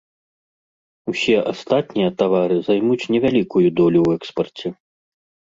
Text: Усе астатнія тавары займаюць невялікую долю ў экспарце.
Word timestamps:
Усе 1.11 1.35
астатнія 1.51 2.09
тавары 2.23 2.57
займаюць 2.69 3.09
невялікую 3.17 3.63
долю 3.83 3.99
ў 4.09 4.23
экспарце. 4.23 4.67